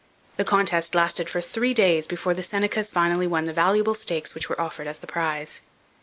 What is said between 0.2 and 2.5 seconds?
The contest lasted for three days before the